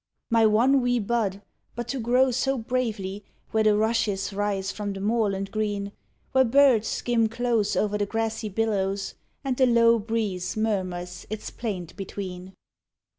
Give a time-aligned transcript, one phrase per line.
[0.31, 1.43] My one wee bud,
[1.75, 5.91] but to grow so bravely Where the rushes rise from the moorland green,
[6.31, 11.95] Where birds skim close o'er the grassy billows And the low breeze murmurs its plaint
[11.95, 12.55] between.